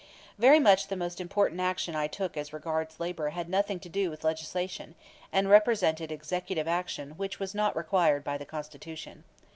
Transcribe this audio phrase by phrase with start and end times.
[0.39, 4.09] Very much the most important action I took as regards labor had nothing to do
[4.09, 4.95] with legislation,
[5.31, 9.25] and represented executive action which was not required by the Constitution.